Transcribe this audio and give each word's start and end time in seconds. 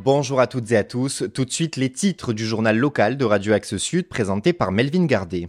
Bonjour 0.00 0.38
à 0.38 0.46
toutes 0.46 0.70
et 0.70 0.76
à 0.76 0.84
tous. 0.84 1.24
Tout 1.34 1.44
de 1.44 1.50
suite, 1.50 1.74
les 1.74 1.90
titres 1.90 2.32
du 2.32 2.46
journal 2.46 2.78
local 2.78 3.16
de 3.16 3.24
Radio 3.24 3.52
Axe 3.52 3.78
Sud 3.78 4.08
présenté 4.08 4.52
par 4.52 4.70
Melvin 4.70 5.06
Gardet. 5.06 5.48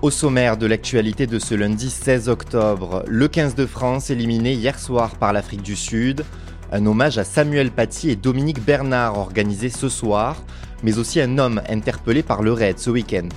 Au 0.00 0.12
sommaire 0.12 0.56
de 0.56 0.66
l'actualité 0.66 1.26
de 1.26 1.40
ce 1.40 1.56
lundi 1.56 1.90
16 1.90 2.28
octobre, 2.28 3.02
le 3.08 3.26
15 3.26 3.56
de 3.56 3.66
France 3.66 4.10
éliminé 4.10 4.52
hier 4.52 4.78
soir 4.78 5.16
par 5.16 5.32
l'Afrique 5.32 5.62
du 5.62 5.74
Sud. 5.74 6.24
Un 6.70 6.86
hommage 6.86 7.18
à 7.18 7.24
Samuel 7.24 7.72
Paty 7.72 8.10
et 8.10 8.16
Dominique 8.16 8.64
Bernard 8.64 9.18
organisé 9.18 9.70
ce 9.70 9.88
soir, 9.88 10.40
mais 10.84 10.96
aussi 10.98 11.20
un 11.20 11.36
homme 11.38 11.62
interpellé 11.68 12.22
par 12.22 12.42
le 12.42 12.52
raid 12.52 12.78
ce 12.78 12.90
week-end. 12.90 13.28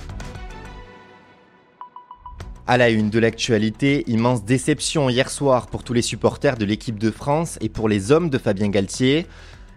À 2.68 2.76
la 2.76 2.90
une 2.90 3.10
de 3.10 3.18
l'actualité, 3.18 4.04
immense 4.06 4.44
déception 4.44 5.10
hier 5.10 5.28
soir 5.28 5.66
pour 5.66 5.82
tous 5.82 5.94
les 5.94 6.00
supporters 6.00 6.56
de 6.56 6.64
l'équipe 6.64 6.98
de 6.98 7.10
France 7.10 7.58
et 7.60 7.68
pour 7.68 7.88
les 7.88 8.12
hommes 8.12 8.30
de 8.30 8.38
Fabien 8.38 8.68
Galtier. 8.68 9.26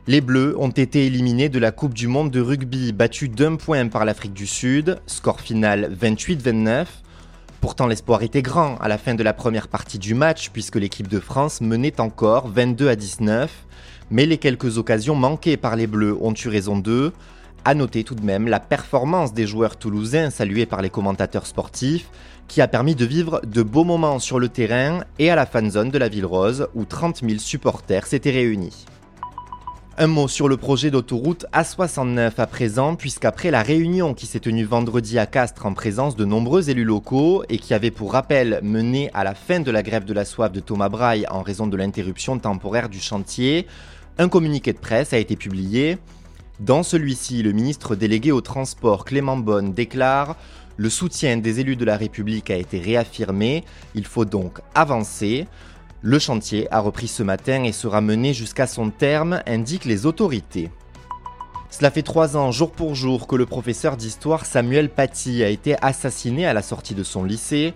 Les 0.09 0.21
Bleus 0.21 0.55
ont 0.57 0.70
été 0.70 1.05
éliminés 1.05 1.49
de 1.49 1.59
la 1.59 1.73
Coupe 1.73 1.93
du 1.93 2.07
Monde 2.07 2.31
de 2.31 2.39
rugby, 2.39 2.93
battus 2.93 3.29
d'un 3.29 3.57
point 3.57 3.89
par 3.89 4.05
l'Afrique 4.05 4.31
du 4.31 4.48
Sud, 4.48 5.02
score 5.05 5.41
final 5.41 5.93
28-29. 6.02 6.85
Pourtant 7.59 7.88
l'espoir 7.88 8.21
était 8.23 8.41
grand 8.41 8.77
à 8.77 8.88
la 8.88 8.98
fin 8.98 9.15
de 9.15 9.23
la 9.23 9.34
première 9.34 9.67
partie 9.67 9.99
du 9.99 10.13
match 10.13 10.51
puisque 10.53 10.77
l'équipe 10.77 11.09
de 11.09 11.20
France 11.20 11.59
menait 11.59 11.99
encore 11.99 12.48
22 12.48 12.88
à 12.88 12.95
19, 12.95 13.51
mais 14.09 14.25
les 14.25 14.38
quelques 14.38 14.77
occasions 14.77 15.15
manquées 15.15 15.57
par 15.57 15.75
les 15.75 15.88
Bleus 15.88 16.17
ont 16.21 16.34
eu 16.34 16.48
raison 16.48 16.77
d'eux. 16.79 17.12
À 17.65 17.73
noter 17.73 18.05
tout 18.05 18.15
de 18.15 18.23
même 18.23 18.48
la 18.48 18.62
performance 18.62 19.34
des 19.34 19.45
joueurs 19.45 19.76
toulousains 19.76 20.29
salués 20.29 20.65
par 20.65 20.81
les 20.81 20.89
commentateurs 20.89 21.45
sportifs 21.45 22.09
qui 22.48 22.62
a 22.62 22.70
permis 22.70 22.95
de 22.95 23.04
vivre 23.04 23.41
de 23.45 23.62
beaux 23.62 23.84
moments 23.84 24.20
sur 24.20 24.39
le 24.39 24.48
terrain 24.48 25.01
et 25.20 25.29
à 25.29 25.35
la 25.35 25.45
fanzone 25.45 25.91
de 25.91 25.98
la 25.98 26.07
Ville 26.07 26.26
Rose 26.26 26.70
où 26.76 26.85
30 26.85 27.27
000 27.27 27.39
supporters 27.39 28.07
s'étaient 28.07 28.32
réunis. 28.32 28.85
Un 29.99 30.05
mot 30.05 30.27
sur 30.27 30.48
le 30.48 30.57
projet 30.57 30.91
d'autoroute 30.91 31.48
A69 31.53 32.34
à 32.37 32.45
présent, 32.45 32.95
puisqu'après 32.95 33.49
la 33.49 33.63
réunion 33.63 34.13
qui 34.13 34.27
s'est 34.27 34.39
tenue 34.39 34.63
vendredi 34.63 35.17
à 35.17 35.26
Castres 35.26 35.65
en 35.65 35.73
présence 35.73 36.15
de 36.15 36.23
nombreux 36.23 36.70
élus 36.70 36.84
locaux 36.84 37.43
et 37.49 37.57
qui 37.57 37.73
avait 37.73 37.89
pour 37.89 38.12
rappel 38.13 38.59
mené 38.62 39.09
à 39.15 39.23
la 39.23 39.34
fin 39.34 39.59
de 39.59 39.71
la 39.71 39.81
grève 39.81 40.05
de 40.05 40.13
la 40.13 40.23
soif 40.23 40.51
de 40.51 40.59
Thomas 40.59 40.89
Braille 40.89 41.26
en 41.31 41.41
raison 41.41 41.65
de 41.65 41.76
l'interruption 41.76 42.37
temporaire 42.37 42.89
du 42.89 42.99
chantier, 42.99 43.65
un 44.20 44.29
communiqué 44.29 44.71
de 44.71 44.77
presse 44.77 45.13
a 45.13 45.17
été 45.17 45.35
publié. 45.35 45.98
Dans 46.59 46.84
celui-ci, 46.84 47.41
le 47.41 47.51
ministre 47.51 47.95
délégué 47.95 48.32
au 48.32 48.41
transport 48.41 49.04
Clément 49.04 49.37
Bonne 49.37 49.73
déclare 49.73 50.35
Le 50.76 50.91
soutien 50.91 51.37
des 51.37 51.59
élus 51.59 51.76
de 51.76 51.85
la 51.85 51.98
République 51.98 52.51
a 52.51 52.55
été 52.55 52.79
réaffirmé, 52.79 53.63
il 53.95 54.05
faut 54.05 54.26
donc 54.26 54.59
avancer. 54.76 55.48
Le 56.03 56.20
chantier 56.20 56.71
a 56.71 56.79
repris 56.79 57.07
ce 57.07 57.23
matin 57.23 57.63
et 57.63 57.71
sera 57.71 58.01
mené 58.01 58.34
jusqu'à 58.34 58.67
son 58.67 58.91
terme, 58.91 59.41
indiquent 59.48 59.85
les 59.85 60.05
autorités. 60.05 60.70
Cela 61.71 61.89
fait 61.89 62.04
trois 62.04 62.37
ans, 62.37 62.51
jour 62.51 62.71
pour 62.71 62.93
jour, 62.93 63.26
que 63.26 63.35
le 63.35 63.48
professeur 63.48 63.98
d'histoire 63.98 64.45
Samuel 64.45 64.89
Paty 64.89 65.44
a 65.44 65.50
été 65.50 65.75
assassiné 65.81 66.45
à 66.45 66.53
la 66.53 66.62
sortie 66.62 66.94
de 66.94 67.03
son 67.03 67.23
lycée. 67.23 67.73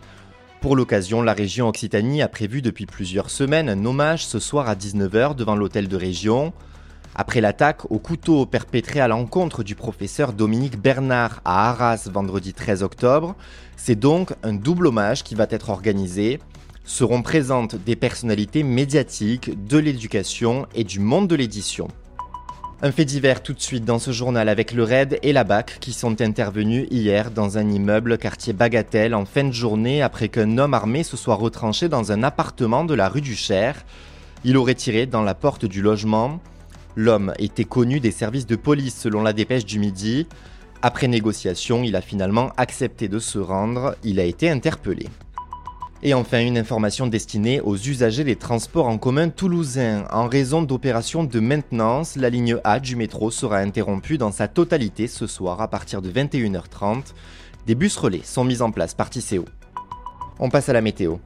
Pour 0.62 0.76
l'occasion, 0.76 1.24
la 1.24 1.34
région 1.34 1.68
Occitanie 1.68 2.22
a 2.22 2.28
prévu 2.28 2.62
depuis 2.62 2.86
plusieurs 2.86 3.32
semaines 3.32 3.70
un 3.70 3.86
hommage 3.86 4.24
ce 4.26 4.38
soir 4.38 4.70
à 4.70 4.76
19h 4.76 5.34
devant 5.34 5.56
l'hôtel 5.56 5.88
de 5.88 5.98
région. 5.98 6.54
Après 7.16 7.42
l'attaque 7.42 7.92
au 7.92 7.98
couteau 7.98 8.46
perpétrée 8.46 9.02
à 9.02 9.08
l'encontre 9.08 9.64
du 9.64 9.74
professeur 9.74 10.32
Dominique 10.32 10.80
Bernard 10.80 11.42
à 11.44 11.70
Arras 11.70 12.08
vendredi 12.10 12.54
13 12.54 12.84
octobre, 12.84 13.36
c'est 13.76 14.00
donc 14.00 14.34
un 14.44 14.54
double 14.54 14.88
hommage 14.88 15.24
qui 15.24 15.34
va 15.34 15.48
être 15.50 15.72
organisé 15.72 16.40
seront 16.84 17.22
présentes 17.22 17.76
des 17.76 17.96
personnalités 17.96 18.64
médiatiques, 18.64 19.66
de 19.68 19.78
l'éducation 19.78 20.68
et 20.76 20.84
du 20.84 21.00
monde 21.00 21.28
de 21.28 21.36
l'édition. 21.36 21.88
Un 22.84 22.92
fait 22.92 23.06
divers 23.06 23.44
tout 23.44 23.54
de 23.54 23.62
suite 23.62 23.86
dans 23.86 24.00
ce 24.00 24.10
journal 24.10 24.50
avec 24.50 24.72
le 24.72 24.84
RAID 24.84 25.20
et 25.22 25.34
la 25.34 25.44
BAC 25.44 25.78
qui 25.80 25.94
sont 25.94 26.20
intervenus 26.20 26.88
hier 26.90 27.30
dans 27.30 27.60
un 27.60 27.70
immeuble 27.70 28.18
quartier 28.18 28.54
Bagatelle 28.54 29.14
en 29.14 29.26
fin 29.26 29.44
de 29.44 29.52
journée 29.52 30.02
après 30.02 30.30
qu'un 30.30 30.58
homme 30.58 30.74
armé 30.74 31.04
se 31.04 31.16
soit 31.16 31.36
retranché 31.36 31.90
dans 31.90 32.12
un 32.12 32.24
appartement 32.24 32.84
de 32.84 32.96
la 32.96 33.08
rue 33.08 33.22
du 33.22 33.36
Cher. 33.36 33.86
Il 34.44 34.58
aurait 34.58 34.74
tiré 34.74 35.06
dans 35.06 35.22
la 35.22 35.36
porte 35.36 35.66
du 35.66 35.84
logement. 35.84 36.40
L'homme 36.96 37.34
était 37.38 37.66
connu 37.66 38.00
des 38.00 38.10
services 38.10 38.48
de 38.48 38.56
police 38.56 38.96
selon 38.96 39.22
la 39.22 39.34
dépêche 39.34 39.66
du 39.66 39.78
midi. 39.78 40.26
Après 40.82 41.08
négociation, 41.08 41.84
il 41.84 41.96
a 41.96 42.02
finalement 42.02 42.50
accepté 42.58 43.08
de 43.08 43.20
se 43.20 43.38
rendre. 43.38 43.96
Il 44.04 44.20
a 44.20 44.24
été 44.24 44.50
interpellé. 44.50 45.06
Et 46.04 46.16
enfin, 46.16 46.42
une 46.42 46.58
information 46.58 47.06
destinée 47.06 47.62
aux 47.62 47.78
usagers 47.78 48.24
des 48.24 48.36
transports 48.36 48.88
en 48.88 48.98
commun 48.98 49.30
toulousains. 49.30 50.06
En 50.12 50.28
raison 50.28 50.64
d'opérations 50.64 51.24
de 51.24 51.40
maintenance, 51.40 52.16
la 52.16 52.32
ligne 52.32 52.58
A 52.64 52.80
du 52.80 52.96
métro 52.96 53.30
sera 53.30 53.60
interrompue 53.60 54.18
dans 54.18 54.32
sa 54.32 54.48
totalité 54.48 55.06
ce 55.06 55.28
soir 55.28 55.62
à 55.62 55.68
partir 55.68 56.02
de 56.02 56.10
21h30. 56.10 57.14
Des 57.68 57.76
bus 57.76 57.96
relais 57.98 58.22
sont 58.24 58.44
mis 58.44 58.64
en 58.64 58.72
place 58.72 58.96
par 58.96 59.12
Tisséo. 59.12 59.46
On 60.40 60.50
passe 60.50 60.70
à 60.70 60.74
la 60.74 60.82
météo. 60.82 61.18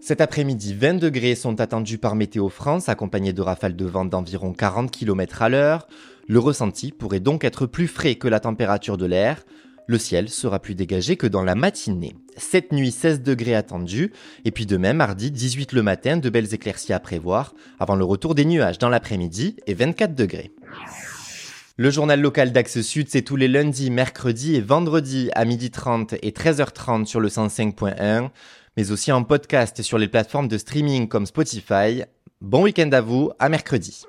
Cet 0.00 0.20
après-midi, 0.20 0.74
20 0.74 0.94
degrés 1.00 1.34
sont 1.34 1.62
attendus 1.62 1.96
par 1.96 2.16
Météo 2.16 2.50
France, 2.50 2.90
accompagnés 2.90 3.32
de 3.32 3.40
rafales 3.40 3.74
de 3.74 3.86
vent 3.86 4.04
d'environ 4.04 4.52
40 4.52 4.90
km 4.90 5.40
à 5.40 5.48
l'heure. 5.48 5.88
Le 6.28 6.38
ressenti 6.38 6.92
pourrait 6.92 7.20
donc 7.20 7.42
être 7.42 7.64
plus 7.64 7.88
frais 7.88 8.16
que 8.16 8.28
la 8.28 8.40
température 8.40 8.98
de 8.98 9.06
l'air. 9.06 9.46
Le 9.86 9.96
ciel 9.96 10.28
sera 10.28 10.58
plus 10.58 10.74
dégagé 10.74 11.16
que 11.16 11.26
dans 11.26 11.42
la 11.42 11.54
matinée. 11.54 12.14
Cette 12.36 12.72
nuit, 12.72 12.90
16 12.90 13.22
degrés 13.22 13.54
attendus, 13.54 14.12
et 14.44 14.50
puis 14.50 14.66
demain, 14.66 14.92
mardi, 14.92 15.30
18 15.30 15.72
le 15.72 15.82
matin, 15.82 16.16
de 16.16 16.30
belles 16.30 16.52
éclaircies 16.52 16.92
à 16.92 17.00
prévoir, 17.00 17.54
avant 17.78 17.96
le 17.96 18.04
retour 18.04 18.34
des 18.34 18.44
nuages 18.44 18.78
dans 18.78 18.88
l'après-midi, 18.88 19.56
et 19.66 19.74
24 19.74 20.14
degrés. 20.14 20.52
Le 21.76 21.90
journal 21.90 22.20
local 22.20 22.52
d'Axe 22.52 22.82
Sud, 22.82 23.08
c'est 23.10 23.22
tous 23.22 23.34
les 23.34 23.48
lundis, 23.48 23.90
mercredis 23.90 24.54
et 24.54 24.60
vendredis 24.60 25.30
à 25.34 25.44
12h30 25.44 26.18
et 26.22 26.30
13h30 26.30 27.04
sur 27.06 27.18
le 27.18 27.28
105.1, 27.28 28.30
mais 28.76 28.90
aussi 28.92 29.10
en 29.10 29.24
podcast 29.24 29.82
sur 29.82 29.98
les 29.98 30.08
plateformes 30.08 30.48
de 30.48 30.58
streaming 30.58 31.08
comme 31.08 31.26
Spotify. 31.26 32.04
Bon 32.40 32.62
week-end 32.62 32.90
à 32.92 33.00
vous, 33.00 33.32
à 33.40 33.48
mercredi. 33.48 34.04